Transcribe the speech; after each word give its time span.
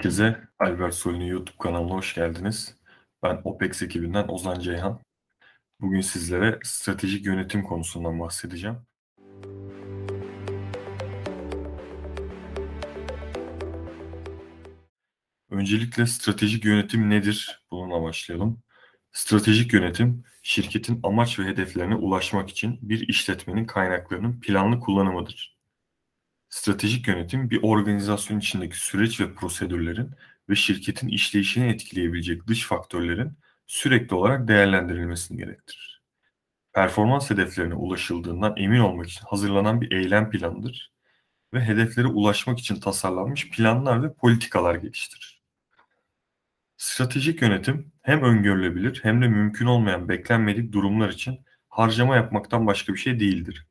Herkese 0.00 0.40
Albert 0.58 0.94
Soyun'un 0.94 1.24
YouTube 1.24 1.56
kanalına 1.58 1.94
hoş 1.94 2.14
geldiniz. 2.14 2.76
Ben 3.22 3.40
OPEX 3.44 3.82
ekibinden 3.82 4.28
Ozan 4.28 4.60
Ceyhan. 4.60 5.00
Bugün 5.80 6.00
sizlere 6.00 6.58
stratejik 6.62 7.26
yönetim 7.26 7.62
konusundan 7.62 8.20
bahsedeceğim. 8.20 8.76
Öncelikle 15.50 16.06
stratejik 16.06 16.64
yönetim 16.64 17.10
nedir? 17.10 17.66
Bununla 17.70 18.02
başlayalım. 18.02 18.62
Stratejik 19.12 19.72
yönetim, 19.72 20.24
şirketin 20.42 21.00
amaç 21.02 21.38
ve 21.38 21.44
hedeflerine 21.44 21.94
ulaşmak 21.94 22.50
için 22.50 22.78
bir 22.82 23.08
işletmenin 23.08 23.64
kaynaklarının 23.64 24.40
planlı 24.40 24.80
kullanımıdır. 24.80 25.59
Stratejik 26.50 27.08
yönetim 27.08 27.50
bir 27.50 27.62
organizasyon 27.62 28.38
içindeki 28.38 28.76
süreç 28.76 29.20
ve 29.20 29.34
prosedürlerin 29.34 30.10
ve 30.48 30.54
şirketin 30.54 31.08
işleyişini 31.08 31.68
etkileyebilecek 31.68 32.46
dış 32.46 32.66
faktörlerin 32.66 33.38
sürekli 33.66 34.14
olarak 34.14 34.48
değerlendirilmesini 34.48 35.38
gerektirir. 35.38 36.02
Performans 36.72 37.30
hedeflerine 37.30 37.74
ulaşıldığından 37.74 38.54
emin 38.56 38.80
olmak 38.80 39.08
için 39.08 39.26
hazırlanan 39.26 39.80
bir 39.80 39.92
eylem 39.92 40.30
planıdır 40.30 40.92
ve 41.54 41.64
hedeflere 41.64 42.06
ulaşmak 42.06 42.58
için 42.58 42.80
tasarlanmış 42.80 43.50
planlar 43.50 44.02
ve 44.02 44.14
politikalar 44.14 44.74
geliştirir. 44.74 45.42
Stratejik 46.76 47.42
yönetim 47.42 47.92
hem 48.02 48.22
öngörülebilir 48.22 49.00
hem 49.02 49.22
de 49.22 49.28
mümkün 49.28 49.66
olmayan 49.66 50.08
beklenmedik 50.08 50.72
durumlar 50.72 51.08
için 51.08 51.40
harcama 51.68 52.16
yapmaktan 52.16 52.66
başka 52.66 52.92
bir 52.94 52.98
şey 52.98 53.20
değildir. 53.20 53.69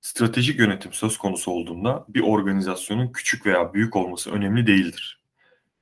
Stratejik 0.00 0.58
yönetim 0.58 0.92
söz 0.92 1.18
konusu 1.18 1.50
olduğunda 1.50 2.04
bir 2.08 2.20
organizasyonun 2.20 3.12
küçük 3.12 3.46
veya 3.46 3.74
büyük 3.74 3.96
olması 3.96 4.30
önemli 4.32 4.66
değildir. 4.66 5.22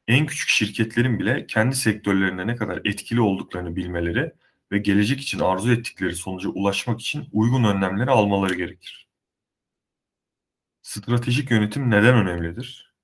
En 0.09 0.27
küçük 0.27 0.49
şirketlerin 0.49 1.19
bile 1.19 1.47
kendi 1.47 1.77
sektörlerinde 1.77 2.47
ne 2.47 2.57
kadar 2.57 2.81
etkili 2.85 3.21
olduklarını 3.21 3.77
bilmeleri 3.77 4.33
ve 4.73 4.79
gelecek 4.79 5.21
için 5.21 5.39
arzu 5.39 5.73
ettikleri 5.73 6.15
sonuca 6.15 6.49
ulaşmak 6.49 7.01
için 7.01 7.29
uygun 7.33 7.65
önlemleri 7.65 8.11
almaları 8.11 8.55
gerekir. 8.55 9.09
Stratejik 10.83 11.51
yönetim 11.51 11.91
neden 11.91 12.15
önemlidir? 12.15 12.95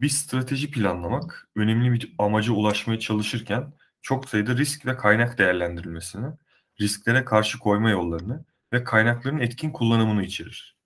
Bir 0.00 0.08
strateji 0.08 0.70
planlamak, 0.70 1.48
önemli 1.56 1.92
bir 1.92 2.14
amaca 2.18 2.52
ulaşmaya 2.52 2.98
çalışırken 3.00 3.72
çok 4.02 4.28
sayıda 4.28 4.56
risk 4.56 4.86
ve 4.86 4.96
kaynak 4.96 5.38
değerlendirilmesini, 5.38 6.26
risklere 6.80 7.24
karşı 7.24 7.58
koyma 7.58 7.90
yollarını 7.90 8.44
ve 8.72 8.84
kaynakların 8.84 9.38
etkin 9.38 9.70
kullanımını 9.70 10.24
içerir. 10.24 10.76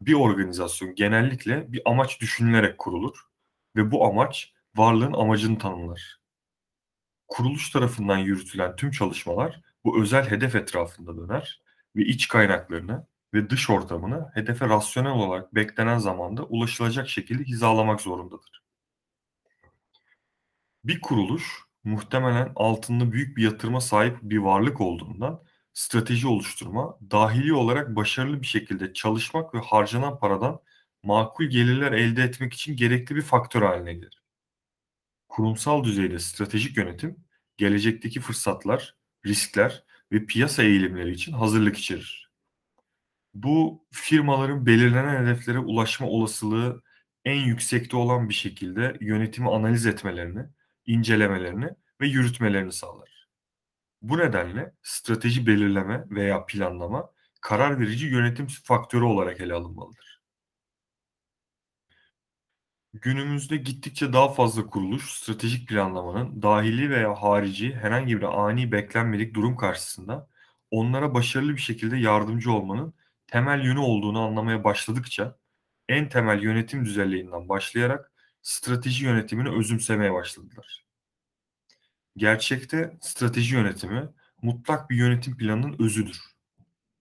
Bir 0.00 0.14
organizasyon 0.14 0.94
genellikle 0.94 1.72
bir 1.72 1.82
amaç 1.84 2.20
düşünülerek 2.20 2.78
kurulur 2.78 3.18
ve 3.76 3.90
bu 3.90 4.06
amaç 4.06 4.52
varlığın 4.76 5.12
amacını 5.12 5.58
tanımlar. 5.58 6.20
Kuruluş 7.28 7.70
tarafından 7.70 8.18
yürütülen 8.18 8.76
tüm 8.76 8.90
çalışmalar 8.90 9.60
bu 9.84 10.02
özel 10.02 10.30
hedef 10.30 10.54
etrafında 10.54 11.16
döner 11.16 11.62
ve 11.96 12.02
iç 12.02 12.28
kaynaklarını 12.28 13.06
ve 13.34 13.50
dış 13.50 13.70
ortamını 13.70 14.30
hedefe 14.34 14.68
rasyonel 14.68 15.12
olarak 15.12 15.54
beklenen 15.54 15.98
zamanda 15.98 16.44
ulaşılacak 16.44 17.08
şekilde 17.08 17.44
hizalamak 17.44 18.00
zorundadır. 18.00 18.64
Bir 20.84 21.00
kuruluş 21.00 21.64
muhtemelen 21.84 22.52
altında 22.56 23.12
büyük 23.12 23.36
bir 23.36 23.42
yatırıma 23.42 23.80
sahip 23.80 24.18
bir 24.22 24.38
varlık 24.38 24.80
olduğundan 24.80 25.42
strateji 25.74 26.26
oluşturma, 26.28 26.98
dahili 27.10 27.54
olarak 27.54 27.96
başarılı 27.96 28.42
bir 28.42 28.46
şekilde 28.46 28.92
çalışmak 28.92 29.54
ve 29.54 29.58
harcanan 29.58 30.18
paradan 30.18 30.60
makul 31.02 31.44
gelirler 31.44 31.92
elde 31.92 32.22
etmek 32.22 32.52
için 32.54 32.76
gerekli 32.76 33.16
bir 33.16 33.22
faktör 33.22 33.62
haline 33.62 33.94
gelir. 33.94 34.22
Kurumsal 35.28 35.84
düzeyde 35.84 36.18
stratejik 36.18 36.76
yönetim, 36.76 37.16
gelecekteki 37.56 38.20
fırsatlar, 38.20 38.96
riskler 39.26 39.84
ve 40.12 40.26
piyasa 40.26 40.62
eğilimleri 40.62 41.10
için 41.10 41.32
hazırlık 41.32 41.78
içerir. 41.78 42.30
Bu 43.34 43.86
firmaların 43.92 44.66
belirlenen 44.66 45.22
hedeflere 45.22 45.58
ulaşma 45.58 46.06
olasılığı 46.06 46.82
en 47.24 47.40
yüksekte 47.40 47.96
olan 47.96 48.28
bir 48.28 48.34
şekilde 48.34 48.96
yönetimi 49.00 49.50
analiz 49.50 49.86
etmelerini, 49.86 50.46
incelemelerini 50.86 51.68
ve 52.00 52.06
yürütmelerini 52.06 52.72
sağlar. 52.72 53.23
Bu 54.04 54.18
nedenle 54.18 54.74
strateji 54.82 55.46
belirleme 55.46 56.04
veya 56.10 56.46
planlama 56.46 57.10
karar 57.40 57.80
verici 57.80 58.06
yönetim 58.06 58.46
faktörü 58.46 59.04
olarak 59.04 59.40
ele 59.40 59.54
alınmalıdır. 59.54 60.22
Günümüzde 62.94 63.56
gittikçe 63.56 64.12
daha 64.12 64.28
fazla 64.28 64.66
kuruluş 64.66 65.12
stratejik 65.12 65.68
planlamanın 65.68 66.42
dahili 66.42 66.90
veya 66.90 67.14
harici 67.14 67.74
herhangi 67.74 68.16
bir 68.16 68.46
ani 68.46 68.72
beklenmedik 68.72 69.34
durum 69.34 69.56
karşısında 69.56 70.28
onlara 70.70 71.14
başarılı 71.14 71.52
bir 71.52 71.60
şekilde 71.60 71.96
yardımcı 71.96 72.52
olmanın 72.52 72.94
temel 73.26 73.64
yönü 73.64 73.78
olduğunu 73.78 74.20
anlamaya 74.26 74.64
başladıkça 74.64 75.38
en 75.88 76.08
temel 76.08 76.42
yönetim 76.42 76.84
düzenliğinden 76.84 77.48
başlayarak 77.48 78.12
strateji 78.42 79.04
yönetimini 79.04 79.48
özümsemeye 79.58 80.12
başladılar. 80.12 80.83
Gerçekte 82.16 82.96
strateji 83.00 83.54
yönetimi 83.54 84.08
mutlak 84.42 84.90
bir 84.90 84.96
yönetim 84.96 85.36
planının 85.36 85.76
özüdür. 85.78 86.20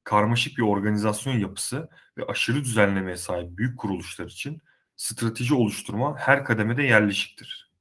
Karmaşık 0.04 0.58
bir 0.58 0.64
organizasyon 0.64 1.34
yapısı 1.34 1.90
ve 2.18 2.26
aşırı 2.26 2.64
düzenlemeye 2.64 3.18
sahip 3.18 3.58
büyük 3.58 3.80
kuruluşlar 3.80 4.26
için 4.26 4.62
strateji 4.96 5.54
oluşturma 5.54 6.18
her 6.18 6.46
kademede 6.46 6.84
yerleşiktir. 6.84 7.72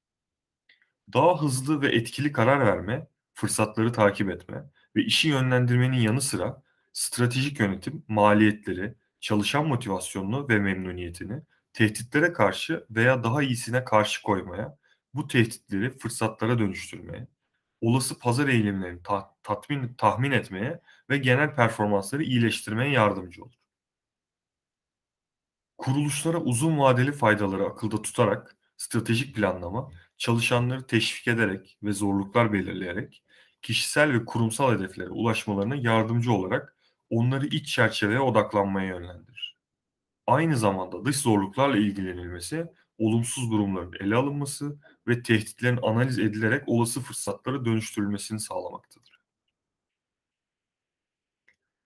Daha 1.13 1.43
hızlı 1.43 1.81
ve 1.81 1.89
etkili 1.89 2.33
karar 2.33 2.67
verme, 2.67 3.07
fırsatları 3.35 3.93
takip 3.93 4.31
etme 4.31 4.65
ve 4.97 5.03
işi 5.03 5.29
yönlendirmenin 5.29 5.97
yanı 5.97 6.21
sıra 6.21 6.63
stratejik 6.93 7.61
yönetim 7.61 8.05
maliyetleri, 8.09 8.95
çalışan 9.21 9.67
motivasyonunu 9.67 10.49
ve 10.49 10.59
memnuniyetini 10.59 11.43
tehditlere 11.73 12.33
karşı 12.33 12.87
veya 12.91 13.25
daha 13.25 13.43
iyisine 13.43 13.85
karşı 13.85 14.23
koymaya 14.23 14.79
bu 15.15 15.27
tehditleri 15.29 15.99
fırsatlara 15.99 16.59
dönüştürmeye, 16.59 17.29
olası 17.81 18.19
pazar 18.19 18.49
eğilimlerini 18.49 19.03
ta- 19.03 19.35
tatmin 19.43 19.95
tahmin 19.95 20.31
etmeye 20.31 20.81
ve 21.11 21.19
genel 21.19 21.55
performansları 21.55 22.23
iyileştirmeye 22.23 22.91
yardımcı 22.91 23.45
olur. 23.45 23.55
Kuruluşlara 25.79 26.39
uzun 26.39 26.79
vadeli 26.79 27.13
faydaları 27.13 27.67
akılda 27.67 28.03
tutarak 28.03 28.57
stratejik 28.77 29.37
planlama, 29.37 29.91
çalışanları 30.19 30.87
teşvik 30.87 31.29
ederek 31.29 31.79
ve 31.83 31.93
zorluklar 31.93 32.53
belirleyerek 32.53 33.25
kişisel 33.63 34.13
ve 34.13 34.25
kurumsal 34.25 34.75
hedeflere 34.75 35.11
ulaşmalarına 35.11 35.77
yardımcı 35.77 36.33
olarak 36.33 36.77
onları 37.11 37.47
iç 37.47 37.75
çerçeveye 37.75 38.21
odaklanmaya 38.21 38.87
yönlendirir. 38.87 39.57
Aynı 40.27 40.57
zamanda 40.57 41.05
dış 41.05 41.17
zorluklarla 41.17 41.77
ilgilenilmesi 41.77 42.67
olumsuz 43.07 43.51
durumların 43.51 43.93
ele 44.01 44.17
alınması 44.17 44.79
ve 45.09 45.23
tehditlerin 45.23 45.79
analiz 45.83 46.19
edilerek 46.19 46.63
olası 46.67 47.01
fırsatlara 47.01 47.65
dönüştürülmesini 47.65 48.41
sağlamaktadır. 48.41 49.21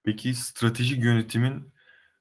Peki 0.05 0.35
stratejik 0.35 1.05
yönetimin 1.05 1.73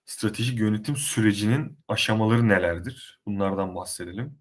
stratejik 0.05 0.59
yönetim 0.59 0.95
sürecinin 0.95 1.77
aşamaları 1.87 2.47
nelerdir? 2.49 3.19
Bunlardan 3.25 3.75
bahsedelim. 3.75 4.39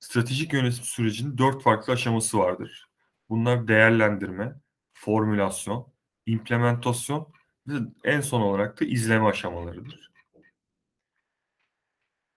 Stratejik 0.00 0.52
yönetim 0.52 0.84
sürecinin 0.84 1.38
dört 1.38 1.62
farklı 1.62 1.92
aşaması 1.92 2.38
vardır. 2.38 2.86
Bunlar 3.28 3.68
değerlendirme, 3.68 4.54
formülasyon, 4.92 5.92
implementasyon 6.26 7.32
ve 7.68 7.74
en 8.04 8.20
son 8.20 8.40
olarak 8.40 8.80
da 8.80 8.84
izleme 8.84 9.26
aşamalarıdır. 9.26 10.13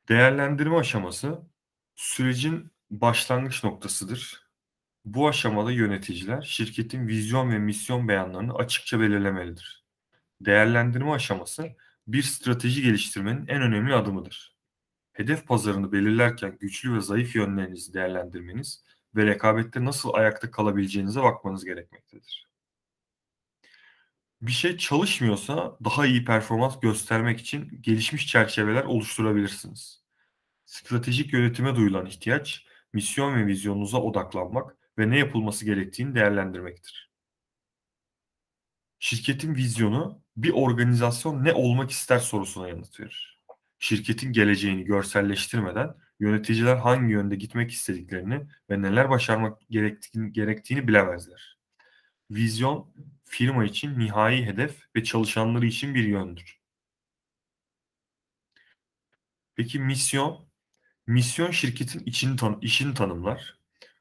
Değerlendirme 0.10 0.78
aşaması 0.78 1.42
sürecin 1.96 2.72
başlangıç 2.92 3.64
noktasıdır. 3.64 4.48
Bu 5.06 5.28
aşamada 5.28 5.72
yöneticiler 5.72 6.42
şirketin 6.42 7.08
vizyon 7.08 7.52
ve 7.52 7.60
misyon 7.60 8.08
beyanlarını 8.08 8.54
açıkça 8.56 9.00
belirlemelidir. 9.00 9.86
Değerlendirme 10.42 11.12
aşaması 11.12 11.70
bir 12.08 12.24
strateji 12.24 12.82
geliştirmenin 12.82 13.48
en 13.48 13.62
önemli 13.62 13.96
adımıdır. 13.96 14.58
Hedef 15.14 15.48
pazarını 15.48 15.92
belirlerken 15.92 16.58
güçlü 16.60 16.96
ve 16.96 17.02
zayıf 17.02 17.36
yönlerinizi 17.36 17.94
değerlendirmeniz 17.94 18.84
ve 19.16 19.26
rekabette 19.26 19.86
nasıl 19.86 20.14
ayakta 20.14 20.52
kalabileceğinize 20.52 21.24
bakmanız 21.24 21.66
gerekmektedir. 21.66 22.48
Bir 24.42 24.52
şey 24.52 24.78
çalışmıyorsa 24.78 25.78
daha 25.86 26.06
iyi 26.06 26.26
performans 26.26 26.80
göstermek 26.80 27.40
için 27.40 27.82
gelişmiş 27.82 28.28
çerçeveler 28.28 28.84
oluşturabilirsiniz. 28.84 30.04
Stratejik 30.66 31.34
yönetime 31.34 31.76
duyulan 31.76 32.06
ihtiyaç, 32.06 32.66
misyon 32.94 33.36
ve 33.36 33.46
vizyonunuza 33.46 34.02
odaklanmak 34.02 34.78
ve 35.00 35.10
ne 35.10 35.18
yapılması 35.20 35.66
gerektiğini 35.66 36.16
değerlendirmektir. 36.16 37.12
Şirketin 39.00 39.56
vizyonu 39.56 40.22
bir 40.38 40.52
organizasyon 40.52 41.44
ne 41.44 41.54
olmak 41.54 41.92
ister 41.92 42.20
sorusuna 42.20 42.70
yanıt 42.70 43.00
verir. 43.00 43.42
Şirketin 43.80 44.34
geleceğini 44.34 44.84
görselleştirmeden 44.84 45.96
Yöneticiler 46.20 46.76
hangi 46.76 47.14
yönde 47.14 47.36
gitmek 47.36 47.72
istediklerini 47.72 48.48
ve 48.70 48.82
neler 48.82 49.10
başarmak 49.10 49.70
gerektiğini, 49.70 50.32
gerektiğini 50.32 50.88
bilemezler. 50.88 51.58
Vizyon, 52.32 52.94
firma 53.30 53.66
için 53.66 54.00
nihai 54.00 54.46
hedef 54.46 54.76
ve 54.96 55.04
çalışanları 55.04 55.66
için 55.66 55.96
bir 55.96 56.04
yöndür. 56.04 56.60
Peki 59.56 59.80
misyon? 59.80 60.48
Misyon 61.08 61.52
şirketin 61.52 62.04
içini 62.06 62.36
tan 62.36 62.60
işini 62.62 62.94
tanımlar. 62.94 63.60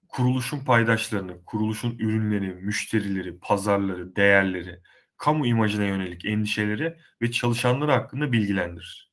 Kuruluşun 0.09 0.65
paydaşlarını, 0.65 1.45
kuruluşun 1.45 1.99
ürünleri, 1.99 2.55
müşterileri, 2.55 3.39
pazarları, 3.39 4.17
değerleri, 4.17 4.81
kamu 5.17 5.47
imajına 5.47 5.85
yönelik 5.85 6.25
endişeleri 6.25 6.97
ve 7.23 7.31
çalışanları 7.31 7.93
hakkında 7.93 8.33
bilgilendirir. 8.33 9.13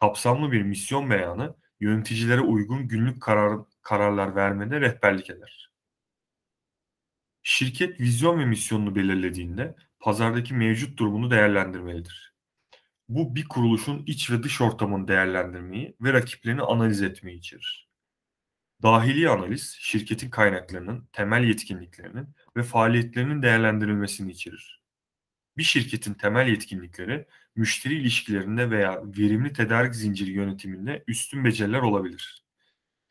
Kapsamlı 0.00 0.52
bir 0.52 0.62
misyon 0.62 1.10
beyanı 1.10 1.56
yöneticilere 1.80 2.40
uygun 2.40 2.88
günlük 2.88 3.22
karar, 3.22 3.58
kararlar 3.82 4.36
vermede 4.36 4.80
rehberlik 4.80 5.30
eder. 5.30 5.71
Şirket 7.42 8.00
vizyon 8.00 8.38
ve 8.38 8.44
misyonunu 8.44 8.94
belirlediğinde 8.94 9.76
pazardaki 10.00 10.54
mevcut 10.54 10.98
durumunu 10.98 11.30
değerlendirmelidir. 11.30 12.34
Bu 13.08 13.34
bir 13.34 13.48
kuruluşun 13.48 14.02
iç 14.06 14.30
ve 14.30 14.42
dış 14.42 14.60
ortamını 14.60 15.08
değerlendirmeyi 15.08 15.96
ve 16.00 16.12
rakiplerini 16.12 16.62
analiz 16.62 17.02
etmeyi 17.02 17.38
içerir. 17.38 17.88
Dahili 18.82 19.28
analiz, 19.28 19.76
şirketin 19.80 20.30
kaynaklarının, 20.30 21.08
temel 21.12 21.44
yetkinliklerinin 21.44 22.28
ve 22.56 22.62
faaliyetlerinin 22.62 23.42
değerlendirilmesini 23.42 24.32
içerir. 24.32 24.82
Bir 25.56 25.62
şirketin 25.62 26.14
temel 26.14 26.48
yetkinlikleri, 26.48 27.26
müşteri 27.56 27.94
ilişkilerinde 27.94 28.70
veya 28.70 29.02
verimli 29.04 29.52
tedarik 29.52 29.94
zinciri 29.94 30.30
yönetiminde 30.30 31.04
üstün 31.06 31.44
beceriler 31.44 31.80
olabilir. 31.80 32.44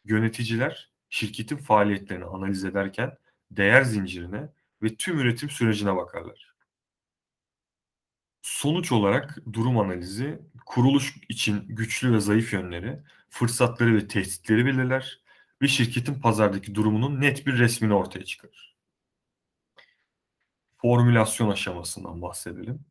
Yöneticiler, 0.05 0.91
şirketin 1.09 1.57
faaliyetlerini 1.57 2.25
analiz 2.25 2.65
ederken 2.65 3.17
değer 3.51 3.83
zincirine 3.83 4.49
ve 4.83 4.95
tüm 4.95 5.19
üretim 5.19 5.49
sürecine 5.49 5.95
bakarlar. 5.95 6.55
Sonuç 8.41 8.91
olarak 8.91 9.37
durum 9.53 9.79
analizi, 9.79 10.39
kuruluş 10.65 11.17
için 11.29 11.65
güçlü 11.67 12.13
ve 12.13 12.19
zayıf 12.19 12.53
yönleri, 12.53 12.99
fırsatları 13.29 13.95
ve 13.95 14.07
tehditleri 14.07 14.65
belirler 14.65 15.21
ve 15.61 15.67
şirketin 15.67 16.21
pazardaki 16.21 16.75
durumunun 16.75 17.21
net 17.21 17.47
bir 17.47 17.57
resmini 17.57 17.93
ortaya 17.93 18.25
çıkarır. 18.25 18.75
Formülasyon 20.77 21.49
aşamasından 21.49 22.21
bahsedelim. 22.21 22.85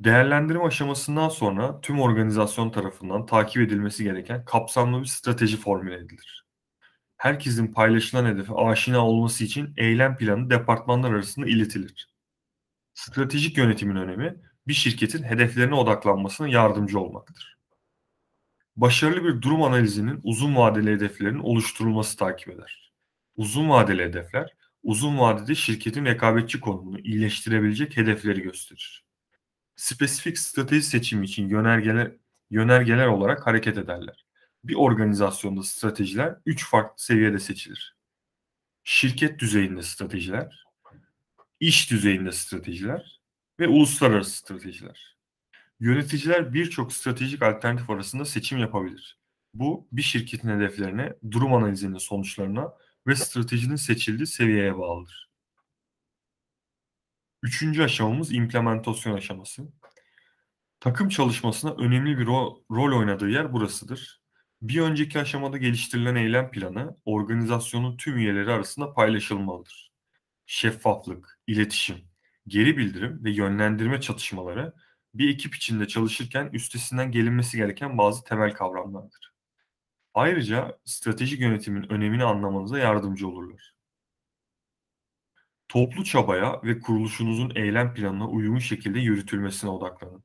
Değerlendirme 0.00 0.64
aşamasından 0.64 1.28
sonra 1.28 1.80
tüm 1.80 2.00
organizasyon 2.00 2.70
tarafından 2.70 3.26
takip 3.26 3.62
edilmesi 3.62 4.04
gereken 4.04 4.44
kapsamlı 4.44 5.00
bir 5.00 5.06
strateji 5.06 5.56
formüle 5.56 5.94
edilir. 5.94 6.43
Herkesin 7.16 7.72
paylaşılan 7.72 8.26
hedefe 8.26 8.54
aşina 8.54 9.06
olması 9.06 9.44
için 9.44 9.74
eylem 9.76 10.16
planı 10.16 10.50
departmanlar 10.50 11.10
arasında 11.10 11.46
iletilir. 11.46 12.08
Stratejik 12.94 13.58
yönetimin 13.58 13.96
önemi 13.96 14.36
bir 14.68 14.74
şirketin 14.74 15.22
hedeflerine 15.22 15.74
odaklanmasına 15.74 16.48
yardımcı 16.48 17.00
olmaktır. 17.00 17.58
Başarılı 18.76 19.24
bir 19.24 19.42
durum 19.42 19.62
analizinin 19.62 20.20
uzun 20.22 20.56
vadeli 20.56 20.92
hedeflerin 20.92 21.38
oluşturulması 21.38 22.16
takip 22.16 22.48
eder. 22.48 22.92
Uzun 23.36 23.68
vadeli 23.68 24.02
hedefler, 24.02 24.50
uzun 24.82 25.18
vadede 25.18 25.54
şirketin 25.54 26.04
rekabetçi 26.04 26.60
konumunu 26.60 26.98
iyileştirebilecek 27.00 27.96
hedefleri 27.96 28.42
gösterir. 28.42 29.04
Spesifik 29.76 30.38
strateji 30.38 30.82
seçimi 30.82 31.26
için 31.26 31.48
yönergeler, 31.48 32.12
yönergeler 32.50 33.06
olarak 33.06 33.46
hareket 33.46 33.78
ederler. 33.78 34.23
Bir 34.64 34.74
organizasyonda 34.74 35.62
stratejiler 35.62 36.36
3 36.46 36.68
farklı 36.68 37.04
seviyede 37.04 37.38
seçilir. 37.38 37.96
Şirket 38.84 39.38
düzeyinde 39.38 39.82
stratejiler, 39.82 40.64
iş 41.60 41.90
düzeyinde 41.90 42.32
stratejiler 42.32 43.20
ve 43.60 43.68
uluslararası 43.68 44.36
stratejiler. 44.36 45.16
Yöneticiler 45.80 46.54
birçok 46.54 46.92
stratejik 46.92 47.42
alternatif 47.42 47.90
arasında 47.90 48.24
seçim 48.24 48.58
yapabilir. 48.58 49.18
Bu 49.54 49.88
bir 49.92 50.02
şirketin 50.02 50.48
hedeflerine, 50.48 51.14
durum 51.30 51.54
analizinin 51.54 51.98
sonuçlarına 51.98 52.72
ve 53.06 53.16
stratejinin 53.16 53.76
seçildiği 53.76 54.26
seviyeye 54.26 54.78
bağlıdır. 54.78 55.30
Üçüncü 57.42 57.82
aşamamız 57.82 58.32
implementasyon 58.32 59.14
aşaması. 59.14 59.62
Takım 60.80 61.08
çalışmasına 61.08 61.72
önemli 61.72 62.18
bir 62.18 62.26
ro 62.26 62.64
rol 62.70 62.98
oynadığı 62.98 63.28
yer 63.28 63.52
burasıdır. 63.52 64.23
Bir 64.62 64.80
önceki 64.80 65.18
aşamada 65.18 65.58
geliştirilen 65.58 66.14
eylem 66.14 66.50
planı 66.50 66.96
organizasyonun 67.04 67.96
tüm 67.96 68.18
üyeleri 68.18 68.52
arasında 68.52 68.92
paylaşılmalıdır. 68.92 69.92
Şeffaflık, 70.46 71.40
iletişim, 71.46 71.96
geri 72.48 72.76
bildirim 72.76 73.24
ve 73.24 73.30
yönlendirme 73.30 74.00
çatışmaları 74.00 74.74
bir 75.14 75.34
ekip 75.34 75.54
içinde 75.54 75.88
çalışırken 75.88 76.50
üstesinden 76.52 77.10
gelinmesi 77.10 77.56
gereken 77.56 77.98
bazı 77.98 78.24
temel 78.24 78.52
kavramlardır. 78.54 79.34
Ayrıca 80.14 80.78
stratejik 80.84 81.40
yönetimin 81.40 81.92
önemini 81.92 82.24
anlamanıza 82.24 82.78
yardımcı 82.78 83.28
olurlar. 83.28 83.74
Toplu 85.68 86.04
çabaya 86.04 86.62
ve 86.62 86.80
kuruluşunuzun 86.80 87.52
eylem 87.54 87.94
planına 87.94 88.28
uygun 88.28 88.58
şekilde 88.58 89.00
yürütülmesine 89.00 89.70
odaklanın. 89.70 90.24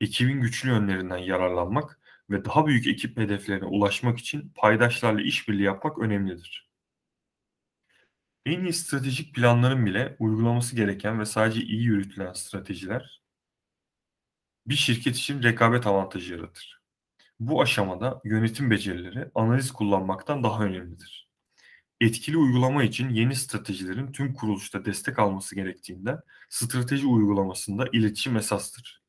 Ekibin 0.00 0.40
güçlü 0.40 0.68
yönlerinden 0.68 1.18
yararlanmak 1.18 1.99
ve 2.30 2.44
daha 2.44 2.66
büyük 2.66 2.86
ekip 2.86 3.16
hedeflerine 3.18 3.64
ulaşmak 3.64 4.18
için 4.18 4.52
paydaşlarla 4.56 5.22
işbirliği 5.22 5.62
yapmak 5.62 5.98
önemlidir. 5.98 6.70
En 8.46 8.64
iyi 8.64 8.72
stratejik 8.72 9.34
planların 9.34 9.86
bile 9.86 10.16
uygulaması 10.18 10.76
gereken 10.76 11.20
ve 11.20 11.24
sadece 11.26 11.60
iyi 11.60 11.82
yürütülen 11.82 12.32
stratejiler 12.32 13.22
bir 14.66 14.74
şirket 14.74 15.16
için 15.16 15.42
rekabet 15.42 15.86
avantajı 15.86 16.34
yaratır. 16.34 16.80
Bu 17.40 17.62
aşamada 17.62 18.20
yönetim 18.24 18.70
becerileri 18.70 19.30
analiz 19.34 19.72
kullanmaktan 19.72 20.42
daha 20.42 20.64
önemlidir. 20.64 21.30
Etkili 22.00 22.36
uygulama 22.36 22.84
için 22.84 23.08
yeni 23.08 23.36
stratejilerin 23.36 24.12
tüm 24.12 24.34
kuruluşta 24.34 24.84
destek 24.84 25.18
alması 25.18 25.54
gerektiğinden 25.54 26.20
strateji 26.48 27.06
uygulamasında 27.06 27.88
iletişim 27.92 28.36
esastır. 28.36 29.02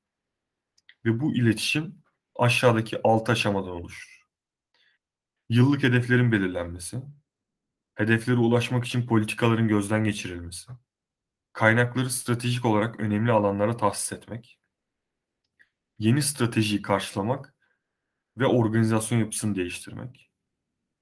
Ve 1.05 1.19
bu 1.19 1.35
iletişim 1.35 2.00
aşağıdaki 2.35 2.99
6 3.03 3.31
aşamadan 3.31 3.71
oluşur. 3.71 4.21
Yıllık 5.49 5.83
hedeflerin 5.83 6.31
belirlenmesi, 6.31 7.01
hedeflere 7.95 8.37
ulaşmak 8.37 8.85
için 8.85 9.07
politikaların 9.07 9.67
gözden 9.67 10.03
geçirilmesi, 10.03 10.71
kaynakları 11.53 12.09
stratejik 12.09 12.65
olarak 12.65 12.99
önemli 12.99 13.31
alanlara 13.31 13.77
tahsis 13.77 14.11
etmek, 14.11 14.59
yeni 15.99 16.21
stratejiyi 16.21 16.81
karşılamak 16.81 17.55
ve 18.37 18.45
organizasyon 18.45 19.19
yapısını 19.19 19.55
değiştirmek, 19.55 20.31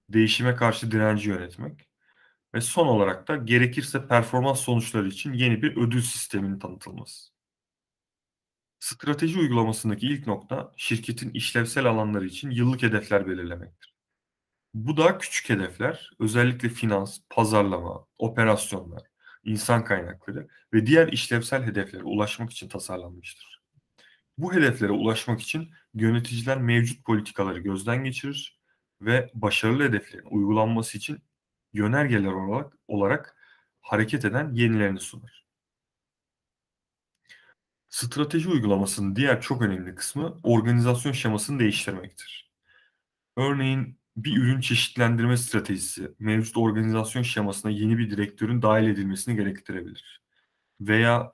değişime 0.09 0.55
karşı 0.55 0.91
direnci 0.91 1.29
yönetmek 1.29 1.89
ve 2.53 2.61
son 2.61 2.87
olarak 2.87 3.27
da 3.27 3.35
gerekirse 3.35 4.07
performans 4.07 4.59
sonuçları 4.59 5.07
için 5.07 5.33
yeni 5.33 5.61
bir 5.61 5.77
ödül 5.77 6.01
sisteminin 6.01 6.59
tanıtılması. 6.59 7.38
Strateji 8.79 9.39
uygulamasındaki 9.39 10.07
ilk 10.07 10.27
nokta 10.27 10.71
şirketin 10.77 11.29
işlevsel 11.29 11.85
alanları 11.85 12.25
için 12.25 12.51
yıllık 12.51 12.83
hedefler 12.83 13.27
belirlemektir. 13.27 13.95
Bu 14.73 14.97
daha 14.97 15.17
küçük 15.17 15.49
hedefler 15.49 16.11
özellikle 16.19 16.69
finans, 16.69 17.19
pazarlama, 17.29 18.05
operasyonlar, 18.17 19.03
insan 19.43 19.83
kaynakları 19.83 20.47
ve 20.73 20.85
diğer 20.85 21.07
işlevsel 21.07 21.63
hedeflere 21.63 22.03
ulaşmak 22.03 22.51
için 22.51 22.69
tasarlanmıştır. 22.69 23.61
Bu 24.37 24.53
hedeflere 24.53 24.91
ulaşmak 24.91 25.41
için 25.41 25.69
yöneticiler 25.93 26.57
mevcut 26.61 27.05
politikaları 27.05 27.59
gözden 27.59 28.03
geçirir 28.03 28.59
ve 29.01 29.31
başarılı 29.33 29.83
hedeflerin 29.83 30.27
uygulanması 30.31 30.97
için 30.97 31.19
yönergeler 31.73 32.31
olarak, 32.31 32.73
olarak 32.87 33.35
hareket 33.81 34.25
eden 34.25 34.53
yenilerini 34.53 34.99
sunar. 34.99 35.48
Strateji 37.89 38.49
uygulamasının 38.49 39.15
diğer 39.15 39.41
çok 39.41 39.61
önemli 39.61 39.95
kısmı 39.95 40.37
organizasyon 40.43 41.11
şemasını 41.11 41.59
değiştirmektir. 41.59 42.51
Örneğin 43.37 43.99
bir 44.17 44.37
ürün 44.37 44.61
çeşitlendirme 44.61 45.37
stratejisi 45.37 46.11
mevcut 46.19 46.57
organizasyon 46.57 47.23
şemasına 47.23 47.71
yeni 47.71 47.97
bir 47.97 48.11
direktörün 48.11 48.61
dahil 48.61 48.87
edilmesini 48.87 49.35
gerektirebilir. 49.35 50.21
Veya 50.81 51.33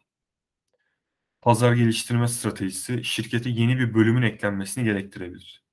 pazar 1.41 1.73
geliştirme 1.73 2.27
stratejisi 2.27 3.03
şirkete 3.03 3.49
yeni 3.49 3.79
bir 3.79 3.93
bölümün 3.93 4.21
eklenmesini 4.21 4.83
gerektirebilir. 4.83 5.63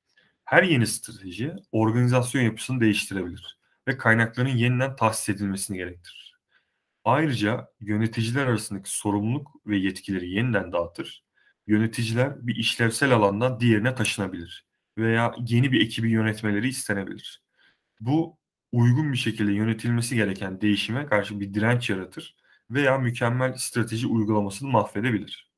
Her 0.45 0.63
yeni 0.63 0.87
strateji 0.87 1.53
organizasyon 1.73 2.43
yapısını 2.43 2.81
değiştirebilir 2.81 3.59
ve 3.89 3.99
kaynakların 3.99 4.49
yeniden 4.49 4.97
tahsis 4.97 5.29
edilmesini 5.29 5.77
gerektirir. 5.77 6.22
Ayrıca 7.05 7.69
yöneticiler 7.81 8.47
arasındaki 8.47 8.91
sorumluluk 8.91 9.67
ve 9.67 9.77
yetkileri 9.77 10.31
yeniden 10.31 10.73
dağıtır. 10.73 11.25
Yöneticiler 11.67 12.47
bir 12.47 12.57
işlevsel 12.57 13.13
alandan 13.13 13.61
diğerine 13.61 13.95
taşınabilir 13.95 14.67
veya 14.99 15.35
yeni 15.39 15.73
bir 15.73 15.81
ekibi 15.81 16.11
yönetmeleri 16.11 16.69
istenebilir. 16.69 17.43
Bu 18.01 18.39
uygun 18.73 19.13
bir 19.13 19.19
şekilde 19.19 19.53
yönetilmesi 19.53 20.15
gereken 20.17 20.61
değişime 20.61 21.07
karşı 21.07 21.41
bir 21.41 21.55
direnç 21.55 21.91
yaratır 21.91 22.37
veya 22.71 22.99
mükemmel 22.99 23.57
strateji 23.57 24.07
uygulamasını 24.07 24.69
mahvedebilir. 24.69 25.53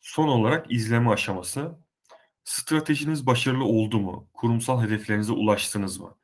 Son 0.00 0.28
olarak 0.28 0.72
izleme 0.72 1.10
aşaması. 1.10 1.78
Stratejiniz 2.44 3.26
başarılı 3.26 3.64
oldu 3.64 4.00
mu? 4.00 4.28
Kurumsal 4.34 4.82
hedeflerinize 4.82 5.32
ulaştınız 5.32 6.00
mı? 6.00 6.16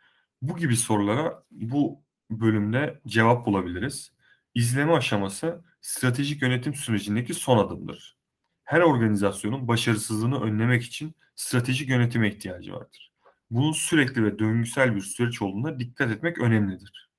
Bu 0.43 0.57
gibi 0.57 0.77
sorulara 0.77 1.45
bu 1.51 2.06
bölümde 2.31 3.01
cevap 3.07 3.47
bulabiliriz. 3.47 4.13
İzleme 4.55 4.93
aşaması 4.93 5.65
stratejik 5.81 6.43
yönetim 6.43 6.75
sürecindeki 6.75 7.35
son 7.35 7.59
adımdır. 7.59 8.17
Her 8.65 8.81
organizasyonun 8.81 9.69
başarısızlığını 9.69 10.41
önlemek 10.43 10.83
için 10.83 11.15
stratejik 11.35 11.89
yönetime 11.89 12.29
ihtiyacı 12.29 12.73
vardır. 12.73 13.13
Bunun 13.51 13.73
sürekli 13.73 14.25
ve 14.25 14.39
döngüsel 14.39 14.97
bir 14.97 15.01
süreç 15.01 15.43
olduğuna 15.43 15.79
dikkat 15.79 16.11
etmek 16.11 16.39
önemlidir. 16.39 17.11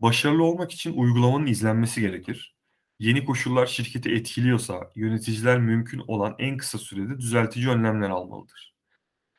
Başarılı 0.00 0.44
olmak 0.44 0.72
için 0.72 0.92
uygulamanın 0.92 1.46
izlenmesi 1.46 2.00
gerekir. 2.00 2.54
Yeni 2.98 3.24
koşullar 3.24 3.66
şirketi 3.66 4.14
etkiliyorsa 4.14 4.90
yöneticiler 4.96 5.58
mümkün 5.58 6.02
olan 6.06 6.34
en 6.38 6.56
kısa 6.56 6.78
sürede 6.78 7.18
düzeltici 7.18 7.68
önlemler 7.68 8.10
almalıdır. 8.10 8.74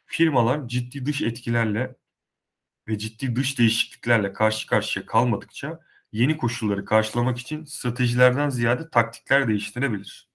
Firmalar 0.06 0.68
ciddi 0.68 1.06
dış 1.06 1.22
etkilerle 1.22 1.96
ve 2.90 2.98
ciddi 2.98 3.36
dış 3.36 3.60
değişikliklerle 3.60 4.34
karşı 4.34 4.68
karşıya 4.68 5.06
kalmadıkça 5.06 5.80
yeni 6.12 6.38
koşulları 6.38 6.86
karşılamak 6.86 7.38
için 7.38 7.66
stratejilerden 7.66 8.50
ziyade 8.50 8.90
taktikler 8.90 9.48
değiştirebilir. 9.48 10.30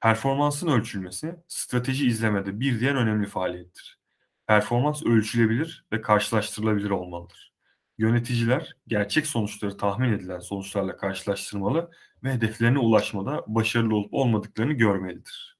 Performansın 0.00 0.68
ölçülmesi 0.68 1.36
strateji 1.48 2.06
izlemede 2.06 2.60
bir 2.60 2.80
diğer 2.80 2.94
önemli 2.94 3.26
faaliyettir. 3.26 3.98
Performans 4.46 5.02
ölçülebilir 5.02 5.86
ve 5.92 6.00
karşılaştırılabilir 6.00 6.90
olmalıdır. 6.90 7.52
Yöneticiler 7.98 8.76
gerçek 8.86 9.26
sonuçları 9.26 9.76
tahmin 9.76 10.12
edilen 10.12 10.40
sonuçlarla 10.40 10.96
karşılaştırmalı 10.96 11.90
ve 12.22 12.32
hedeflerine 12.32 12.78
ulaşmada 12.78 13.44
başarılı 13.46 13.96
olup 13.96 14.14
olmadıklarını 14.14 14.72
görmelidir. 14.72 15.58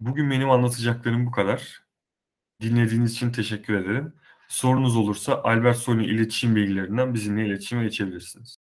Bugün 0.00 0.30
benim 0.30 0.50
anlatacaklarım 0.50 1.26
bu 1.26 1.30
kadar. 1.30 1.82
Dinlediğiniz 2.62 3.12
için 3.12 3.30
teşekkür 3.30 3.74
ederim. 3.74 4.12
Sorunuz 4.48 4.96
olursa 4.96 5.40
Albert 5.44 5.76
Sony 5.76 6.06
iletişim 6.06 6.56
bilgilerinden 6.56 7.14
bizimle 7.14 7.46
iletişime 7.46 7.84
geçebilirsiniz. 7.84 8.56